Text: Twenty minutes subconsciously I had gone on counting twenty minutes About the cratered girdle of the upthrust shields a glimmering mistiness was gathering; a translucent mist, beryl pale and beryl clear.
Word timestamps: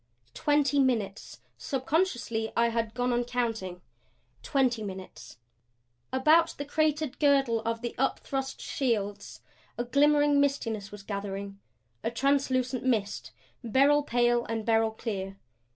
Twenty 0.33 0.79
minutes 0.79 1.41
subconsciously 1.59 2.51
I 2.57 2.69
had 2.69 2.95
gone 2.95 3.13
on 3.13 3.23
counting 3.23 3.81
twenty 4.41 4.81
minutes 4.81 5.37
About 6.11 6.57
the 6.57 6.65
cratered 6.65 7.19
girdle 7.19 7.59
of 7.65 7.81
the 7.81 7.93
upthrust 7.99 8.59
shields 8.61 9.41
a 9.77 9.83
glimmering 9.83 10.39
mistiness 10.41 10.91
was 10.91 11.03
gathering; 11.03 11.59
a 12.03 12.09
translucent 12.09 12.83
mist, 12.83 13.31
beryl 13.63 14.01
pale 14.01 14.43
and 14.45 14.65
beryl 14.65 14.89
clear. 14.89 15.37